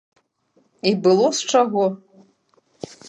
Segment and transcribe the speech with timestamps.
[0.91, 1.83] І было з чаго!